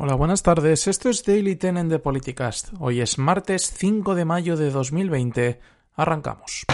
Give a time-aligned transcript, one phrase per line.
[0.00, 0.86] Hola, buenas tardes.
[0.86, 2.68] Esto es Daily Tenen de Politicast.
[2.78, 5.58] Hoy es martes 5 de mayo de 2020.
[5.96, 6.66] Arrancamos.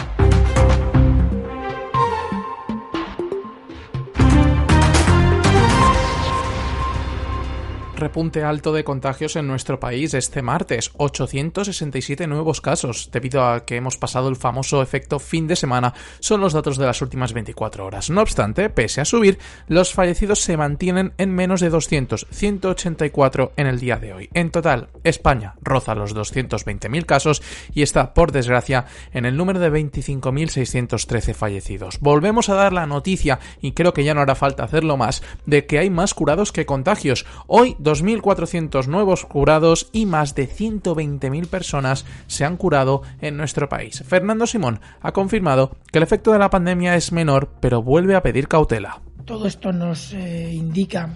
[7.97, 13.77] Repunte alto de contagios en nuestro país este martes, 867 nuevos casos, debido a que
[13.77, 17.85] hemos pasado el famoso efecto fin de semana, son los datos de las últimas 24
[17.87, 18.11] horas.
[18.11, 19.39] No obstante, pese a subir,
[19.69, 24.31] los fallecidos se mantienen en menos de 200, 184 en el día de hoy.
[24.35, 29.71] En total, España roza los 220.000 casos y está, por desgracia, en el número de
[29.71, 32.01] 25.613 fallecidos.
[32.01, 35.67] Volvemos a dar la noticia, y creo que ya no hará falta hacerlo más, de
[35.67, 37.27] que hay más curados que contagios.
[37.47, 44.03] Hoy 2.400 nuevos curados y más de 120.000 personas se han curado en nuestro país.
[44.07, 48.23] Fernando Simón ha confirmado que el efecto de la pandemia es menor, pero vuelve a
[48.23, 49.01] pedir cautela.
[49.25, 51.11] Todo esto nos eh, indica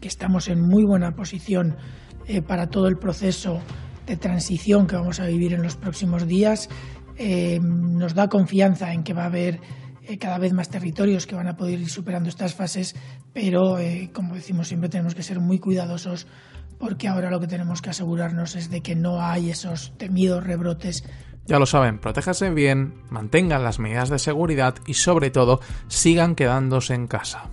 [0.00, 1.76] que estamos en muy buena posición
[2.26, 3.60] eh, para todo el proceso
[4.06, 6.68] de transición que vamos a vivir en los próximos días.
[7.16, 9.60] Eh, nos da confianza en que va a haber
[10.10, 12.96] eh, cada vez más territorios que van a poder ir superando estas fases,
[13.32, 16.26] pero eh, como decimos siempre tenemos que ser muy cuidadosos
[16.78, 21.04] porque ahora lo que tenemos que asegurarnos es de que no hay esos temidos rebrotes
[21.46, 26.94] ya lo saben, protéjase bien, mantengan las medidas de seguridad y sobre todo sigan quedándose
[26.94, 27.50] en casa.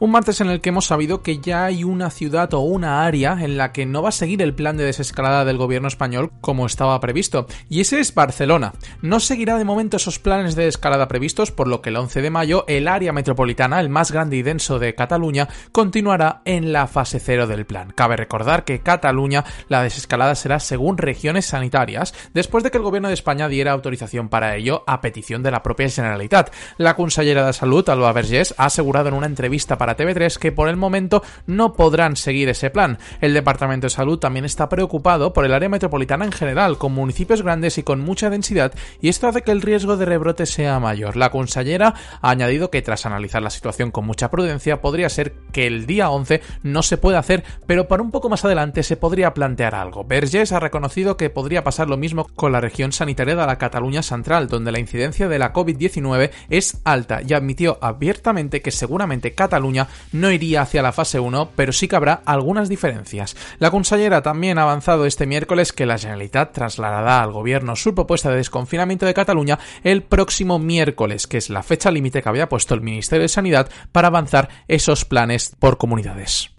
[0.00, 3.38] Un martes en el que hemos sabido que ya hay una ciudad o una área
[3.40, 6.66] en la que no va a seguir el plan de desescalada del gobierno español como
[6.66, 8.72] estaba previsto, y ese es Barcelona.
[9.02, 12.30] No seguirá de momento esos planes de escalada previstos, por lo que el 11 de
[12.30, 17.20] mayo el área metropolitana, el más grande y denso de Cataluña, continuará en la fase
[17.20, 17.92] cero del plan.
[17.94, 23.08] Cabe recordar que Cataluña la desescalada será según regiones sanitarias, después de que el gobierno
[23.08, 26.52] de España diera autorización para ello a petición de la propia Generalitat.
[26.78, 30.68] La consellera de Salud, Alba Vergés, ha asegurado en una entrevista para TV3 que por
[30.68, 32.98] el momento no podrán seguir ese plan.
[33.20, 37.42] El Departamento de Salud también está preocupado por el área metropolitana en general, con municipios
[37.42, 41.16] grandes y con mucha densidad, y esto hace que el riesgo de rebrote sea mayor.
[41.16, 45.66] La consellera ha añadido que tras analizar la situación con mucha prudencia, podría ser que
[45.66, 49.34] el día 11 no se pueda hacer, pero para un poco más adelante se podría
[49.34, 50.04] plantear algo.
[50.04, 54.02] Vergés ha reconocido que podría pasar lo mismo con la región sanitaria de la Cataluña
[54.02, 59.73] Central, donde la incidencia de la COVID-19 es alta, y admitió abiertamente que seguramente Cataluña
[60.12, 63.36] no iría hacia la fase 1, pero sí que habrá algunas diferencias.
[63.58, 68.30] La consellera también ha avanzado este miércoles que la Generalitat trasladará al gobierno su propuesta
[68.30, 72.74] de desconfinamiento de Cataluña el próximo miércoles, que es la fecha límite que había puesto
[72.74, 76.53] el Ministerio de Sanidad para avanzar esos planes por comunidades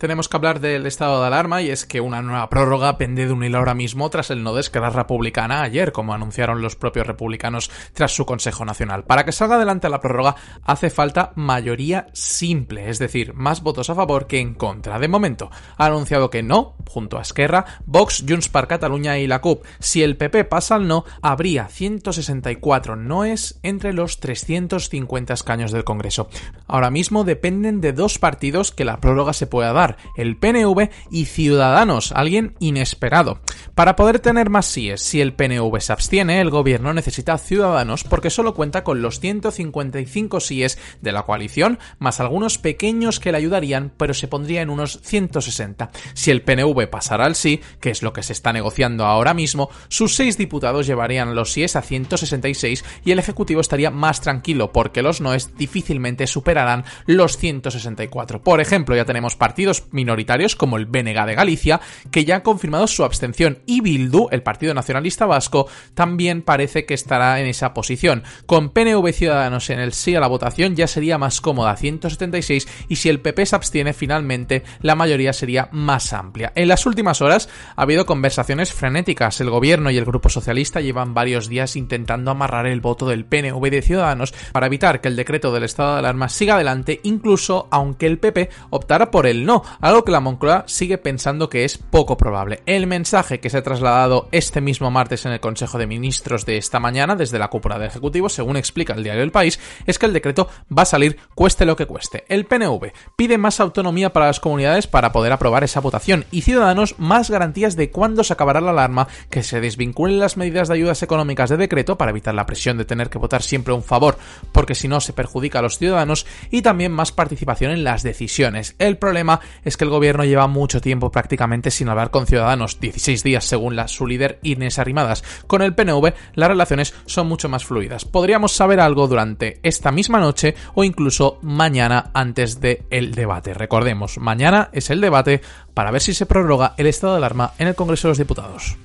[0.00, 3.34] tenemos que hablar del estado de alarma y es que una nueva prórroga pende de
[3.34, 7.70] un hilo ahora mismo tras el no de Republicana ayer, como anunciaron los propios republicanos
[7.92, 9.04] tras su Consejo Nacional.
[9.04, 13.94] Para que salga adelante la prórroga hace falta mayoría simple, es decir, más votos a
[13.94, 14.98] favor que en contra.
[14.98, 19.42] De momento, ha anunciado que no, junto a Esquerra, Vox, Junts per Cataluña y la
[19.42, 19.66] CUP.
[19.80, 26.30] Si el PP pasa al no, habría 164 noes entre los 350 escaños del Congreso.
[26.66, 31.26] Ahora mismo dependen de dos partidos que la prórroga se pueda dar el PNV y
[31.26, 33.40] Ciudadanos, alguien inesperado.
[33.74, 38.30] Para poder tener más síes, si el PNV se abstiene, el gobierno necesita Ciudadanos porque
[38.30, 43.92] solo cuenta con los 155 síes de la coalición, más algunos pequeños que le ayudarían,
[43.96, 45.90] pero se pondría en unos 160.
[46.14, 49.70] Si el PNV pasara al sí, que es lo que se está negociando ahora mismo,
[49.88, 55.02] sus seis diputados llevarían los síes a 166 y el Ejecutivo estaría más tranquilo porque
[55.02, 58.42] los noes difícilmente superarán los 164.
[58.42, 61.80] Por ejemplo, ya tenemos partidos minoritarios como el BNG de Galicia,
[62.10, 66.94] que ya han confirmado su abstención, y Bildu, el Partido Nacionalista Vasco, también parece que
[66.94, 68.22] estará en esa posición.
[68.46, 72.96] Con PNV Ciudadanos en el sí a la votación ya sería más cómoda, 176, y
[72.96, 76.52] si el PP se abstiene finalmente, la mayoría sería más amplia.
[76.54, 79.40] En las últimas horas ha habido conversaciones frenéticas.
[79.40, 83.70] El gobierno y el Grupo Socialista llevan varios días intentando amarrar el voto del PNV
[83.70, 88.06] de Ciudadanos para evitar que el decreto del estado de alarma siga adelante, incluso aunque
[88.06, 89.62] el PP optara por el no.
[89.80, 92.62] Algo que la Moncloa sigue pensando que es poco probable.
[92.66, 96.56] El mensaje que se ha trasladado este mismo martes en el Consejo de Ministros de
[96.56, 100.06] esta mañana desde la cúpula del Ejecutivo, según explica el diario El País, es que
[100.06, 102.24] el decreto va a salir cueste lo que cueste.
[102.28, 106.98] El PNV pide más autonomía para las comunidades para poder aprobar esa votación y Ciudadanos
[106.98, 111.02] más garantías de cuándo se acabará la alarma, que se desvinculen las medidas de ayudas
[111.02, 114.18] económicas de decreto para evitar la presión de tener que votar siempre un favor,
[114.52, 118.74] porque si no se perjudica a los ciudadanos, y también más participación en las decisiones.
[118.78, 123.22] El problema es que el gobierno lleva mucho tiempo prácticamente sin hablar con ciudadanos, 16
[123.22, 125.24] días según la, su líder Inés Arrimadas.
[125.46, 128.04] Con el PNV las relaciones son mucho más fluidas.
[128.04, 133.54] Podríamos saber algo durante esta misma noche o incluso mañana antes del el debate.
[133.54, 135.40] Recordemos, mañana es el debate
[135.74, 138.76] para ver si se prorroga el estado de alarma en el Congreso de los Diputados.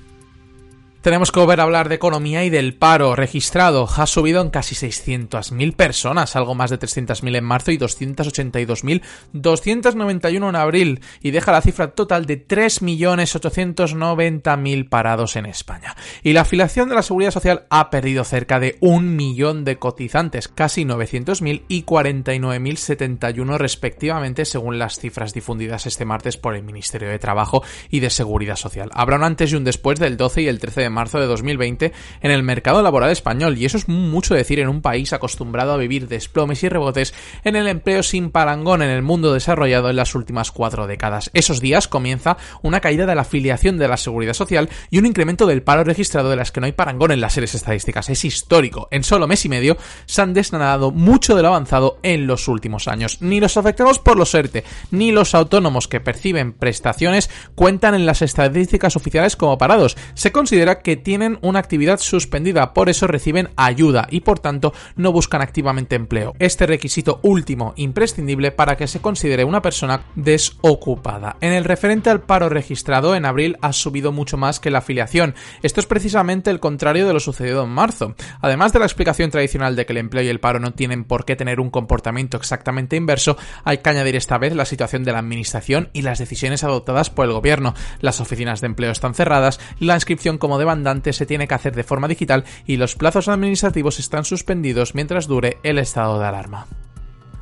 [1.00, 3.88] Tenemos que volver a hablar de economía y del paro registrado.
[3.96, 10.56] Ha subido en casi 600.000 personas, algo más de 300.000 en marzo y 282.291 en
[10.56, 15.94] abril, y deja la cifra total de 3.890.000 parados en España.
[16.24, 20.48] Y la afiliación de la Seguridad Social ha perdido cerca de un millón de cotizantes,
[20.48, 27.18] casi 900.000 y 49.071 respectivamente, según las cifras difundidas este martes por el Ministerio de
[27.18, 28.90] Trabajo y de Seguridad Social.
[28.92, 31.92] Habrá un antes y un después del 12 y el 13 de marzo de 2020
[32.22, 35.76] en el mercado laboral español, y eso es mucho decir en un país acostumbrado a
[35.76, 37.14] vivir desplomes y rebotes
[37.44, 41.30] en el empleo sin parangón en el mundo desarrollado en las últimas cuatro décadas.
[41.34, 45.46] Esos días comienza una caída de la afiliación de la seguridad social y un incremento
[45.46, 48.08] del paro registrado de las que no hay parangón en las series estadísticas.
[48.08, 48.88] Es histórico.
[48.90, 49.76] En solo mes y medio
[50.06, 53.18] se han desnadado mucho de lo avanzado en los últimos años.
[53.20, 58.22] Ni los afectados por los ERTE, ni los autónomos que perciben prestaciones cuentan en las
[58.22, 59.96] estadísticas oficiales como parados.
[60.14, 65.12] Se considera que tienen una actividad suspendida, por eso reciben ayuda y por tanto no
[65.12, 66.34] buscan activamente empleo.
[66.38, 71.36] Este requisito último imprescindible para que se considere una persona desocupada.
[71.40, 75.34] En el referente al paro registrado en abril ha subido mucho más que la afiliación.
[75.62, 78.14] Esto es precisamente el contrario de lo sucedido en marzo.
[78.40, 81.24] Además de la explicación tradicional de que el empleo y el paro no tienen por
[81.24, 85.18] qué tener un comportamiento exactamente inverso, hay que añadir esta vez la situación de la
[85.18, 87.74] administración y las decisiones adoptadas por el gobierno.
[88.00, 91.84] Las oficinas de empleo están cerradas, la inscripción como demanda se tiene que hacer de
[91.84, 96.66] forma digital y los plazos administrativos están suspendidos mientras dure el estado de alarma.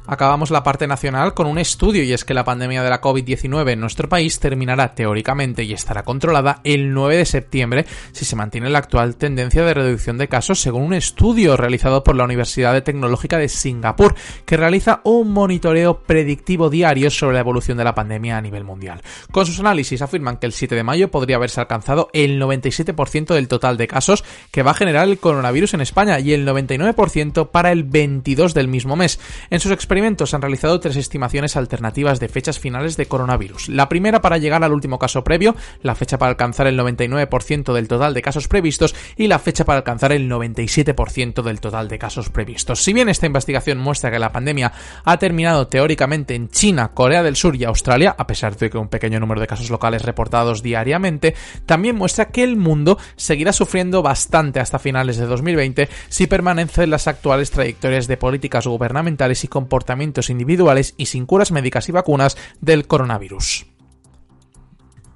[0.06, 3.70] Acabamos la parte nacional con un estudio y es que la pandemia de la COVID-19
[3.70, 8.68] en nuestro país terminará teóricamente y estará controlada el 9 de septiembre si se mantiene
[8.68, 13.38] la actual tendencia de reducción de casos según un estudio realizado por la Universidad Tecnológica
[13.38, 14.14] de Singapur
[14.44, 19.00] que realiza un monitoreo predictivo diario sobre la evolución de la pandemia a nivel mundial.
[19.32, 23.48] Con sus análisis afirman que el 7 de mayo podría haberse alcanzado el 97% del
[23.48, 27.72] total de casos que va a generar el coronavirus en España y el 99% para
[27.72, 29.18] el 22 del mismo mes.
[29.48, 33.68] En sus experimentos han realizado tres estimaciones alternativas de fechas finales de coronavirus.
[33.68, 37.86] La primera para llegar al último caso previo, la fecha para alcanzar el 99% del
[37.86, 42.28] total de casos previstos y la fecha para alcanzar el 97% del total de casos
[42.28, 42.82] previstos.
[42.82, 44.72] Si bien esta investigación muestra que la pandemia
[45.04, 48.88] ha terminado teóricamente en China, Corea del Sur y Australia, a pesar de que un
[48.88, 51.36] pequeño número de casos locales reportados diariamente,
[51.66, 57.06] también muestra que el mundo seguirá sufriendo bastante hasta finales de 2020 si permanecen las
[57.06, 59.83] actuales trayectorias de políticas gubernamentales y comportamientos
[60.30, 63.66] individuales y sin curas médicas y vacunas del coronavirus.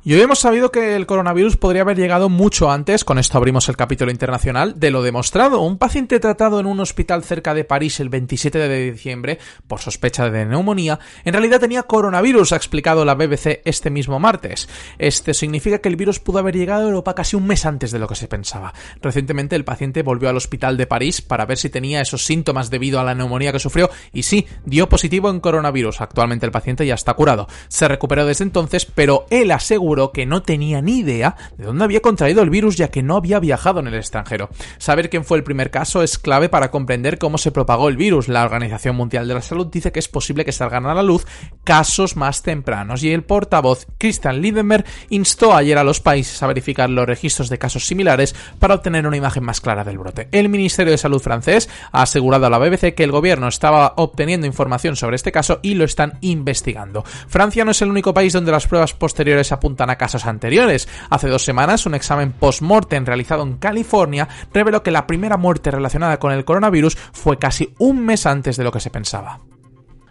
[0.09, 3.69] Y hoy hemos sabido que el coronavirus podría haber llegado mucho antes, con esto abrimos
[3.69, 5.61] el capítulo internacional, de lo demostrado.
[5.61, 10.31] Un paciente tratado en un hospital cerca de París el 27 de diciembre por sospecha
[10.31, 14.67] de neumonía, en realidad tenía coronavirus, ha explicado la BBC este mismo martes.
[14.97, 17.99] Este significa que el virus pudo haber llegado a Europa casi un mes antes de
[17.99, 18.73] lo que se pensaba.
[19.03, 22.99] Recientemente el paciente volvió al hospital de París para ver si tenía esos síntomas debido
[22.99, 26.01] a la neumonía que sufrió y sí, dio positivo en coronavirus.
[26.01, 27.47] Actualmente el paciente ya está curado.
[27.69, 32.01] Se recuperó desde entonces, pero él aseguró que no tenía ni idea de dónde había
[32.01, 34.49] contraído el virus ya que no había viajado en el extranjero.
[34.79, 38.29] Saber quién fue el primer caso es clave para comprender cómo se propagó el virus.
[38.29, 41.27] La Organización Mundial de la Salud dice que es posible que salgan a la luz
[41.65, 46.89] casos más tempranos y el portavoz Christian Lindenberg instó ayer a los países a verificar
[46.91, 50.29] los registros de casos similares para obtener una imagen más clara del brote.
[50.33, 54.47] El Ministerio de Salud francés ha asegurado a la BBC que el gobierno estaba obteniendo
[54.47, 57.05] información sobre este caso y lo están investigando.
[57.05, 60.89] Francia no es el único país donde las pruebas posteriores apuntan a casos anteriores.
[61.11, 66.19] Hace dos semanas, un examen post-mortem realizado en California reveló que la primera muerte relacionada
[66.19, 69.41] con el coronavirus fue casi un mes antes de lo que se pensaba.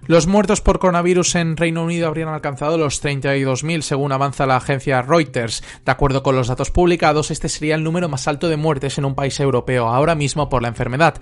[0.07, 5.01] Los muertos por coronavirus en Reino Unido habrían alcanzado los 32.000 según avanza la agencia
[5.01, 5.61] Reuters.
[5.85, 9.03] De acuerdo con los datos publicados, este sería el número más alto de muertes en
[9.03, 11.15] un país europeo ahora mismo por la enfermedad.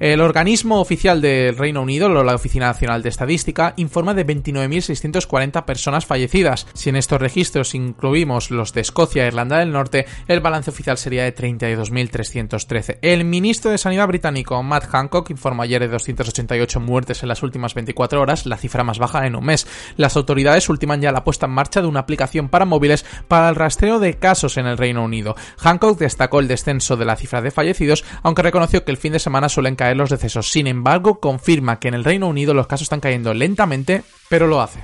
[0.00, 6.04] El organismo oficial del Reino Unido, la Oficina Nacional de Estadística, informa de 29.640 personas
[6.04, 6.66] fallecidas.
[6.74, 10.98] Si en estos registros incluimos los de Escocia e Irlanda del Norte, el balance oficial
[10.98, 12.98] sería de 32.313.
[13.02, 17.74] El ministro de Sanidad británico, Matt Hancock, informó ayer de 288 muertes en las últimas
[17.74, 19.66] 24 horas la cifra más baja en un mes.
[19.96, 23.54] Las autoridades ultiman ya la puesta en marcha de una aplicación para móviles para el
[23.54, 25.34] rastreo de casos en el Reino Unido.
[25.58, 29.18] Hancock destacó el descenso de la cifra de fallecidos, aunque reconoció que el fin de
[29.18, 30.50] semana suelen caer los decesos.
[30.50, 34.60] Sin embargo, confirma que en el Reino Unido los casos están cayendo lentamente, pero lo
[34.60, 34.82] hace.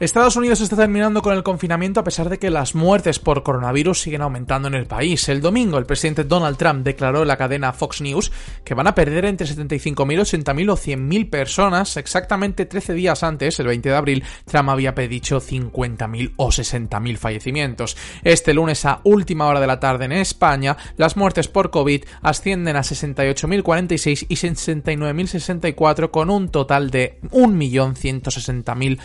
[0.00, 4.00] Estados Unidos está terminando con el confinamiento a pesar de que las muertes por coronavirus
[4.00, 5.28] siguen aumentando en el país.
[5.28, 8.32] El domingo, el presidente Donald Trump declaró en la cadena Fox News
[8.64, 11.96] que van a perder entre 75.000, 80.000 o 100.000 personas.
[11.96, 17.96] Exactamente 13 días antes, el 20 de abril, Trump había pedido 50.000 o 60.000 fallecimientos.
[18.24, 22.74] Este lunes, a última hora de la tarde en España, las muertes por COVID ascienden
[22.74, 28.98] a 68.046 y 69.064 con un total de 1.160.000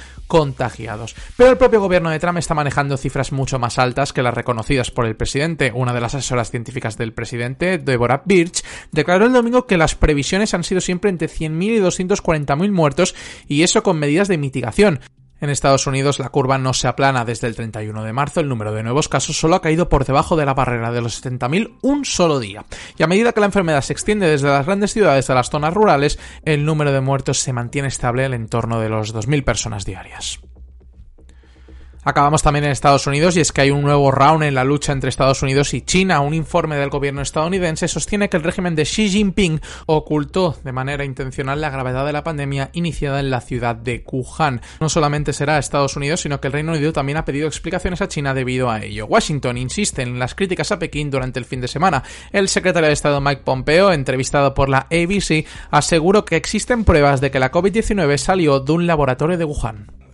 [1.36, 4.92] Pero el propio gobierno de Trump está manejando cifras mucho más altas que las reconocidas
[4.92, 5.72] por el presidente.
[5.74, 10.54] Una de las asesoras científicas del presidente, Deborah Birch, declaró el domingo que las previsiones
[10.54, 13.16] han sido siempre entre 100.000 y 240.000 muertos
[13.48, 15.00] y eso con medidas de mitigación.
[15.40, 18.72] En Estados Unidos la curva no se aplana desde el 31 de marzo, el número
[18.72, 22.06] de nuevos casos solo ha caído por debajo de la barrera de los 70.000 un
[22.06, 22.66] solo día.
[22.98, 25.76] Y a medida que la enfermedad se extiende desde las grandes ciudades a las zonas
[25.76, 30.40] rurales, el número de muertos se mantiene estable en entorno de los 2.000 personas diarias.
[32.08, 34.94] Acabamos también en Estados Unidos y es que hay un nuevo round en la lucha
[34.94, 36.22] entre Estados Unidos y China.
[36.22, 41.04] Un informe del gobierno estadounidense sostiene que el régimen de Xi Jinping ocultó de manera
[41.04, 44.62] intencional la gravedad de la pandemia iniciada en la ciudad de Wuhan.
[44.80, 48.08] No solamente será Estados Unidos, sino que el Reino Unido también ha pedido explicaciones a
[48.08, 49.06] China debido a ello.
[49.06, 52.04] Washington insiste en las críticas a Pekín durante el fin de semana.
[52.32, 57.32] El secretario de Estado Mike Pompeo, entrevistado por la ABC, aseguró que existen pruebas de
[57.32, 60.07] que la COVID-19 salió de un laboratorio de Wuhan.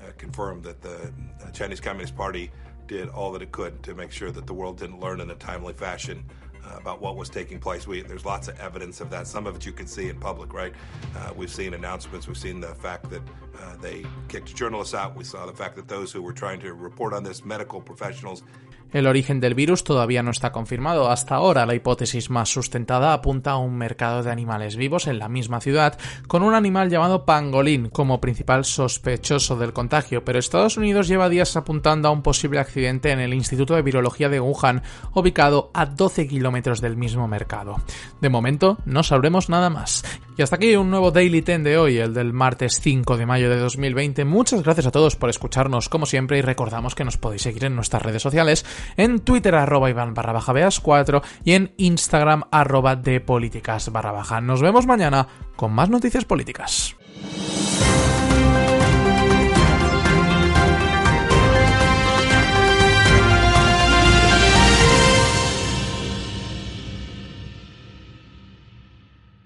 [1.53, 2.51] Chinese Communist Party
[2.88, 5.36] did all that it could to make sure that the world didn't learn in a
[5.36, 6.24] timely fashion
[6.65, 7.88] uh, about what was taking place.
[7.88, 9.27] We, there's lots of evidence of that.
[9.27, 10.74] Some of it you can see in public, right?
[11.18, 12.27] Uh, we've seen announcements.
[12.27, 13.22] We've seen the fact that
[13.62, 15.15] uh, they kicked journalists out.
[15.15, 18.44] We saw the fact that those who were trying to report on this, medical professionals,
[18.93, 21.09] El origen del virus todavía no está confirmado.
[21.09, 25.27] Hasta ahora la hipótesis más sustentada apunta a un mercado de animales vivos en la
[25.27, 25.97] misma ciudad,
[26.27, 31.57] con un animal llamado pangolín como principal sospechoso del contagio, pero Estados Unidos lleva días
[31.57, 34.83] apuntando a un posible accidente en el Instituto de Virología de Wuhan,
[35.13, 37.77] ubicado a 12 kilómetros del mismo mercado.
[38.21, 40.03] De momento, no sabremos nada más.
[40.36, 43.52] Y hasta aquí un nuevo Daily Ten de hoy, el del martes 5 de mayo
[43.52, 44.25] de 2020.
[44.25, 47.75] Muchas gracias a todos por escucharnos como siempre y recordamos que nos podéis seguir en
[47.75, 48.66] nuestras redes sociales,
[48.98, 54.12] en Twitter arroba Iván barra baja Beas 4 y en Instagram arroba de políticas barra
[54.12, 54.42] baja.
[54.42, 56.96] Nos vemos mañana con más noticias políticas.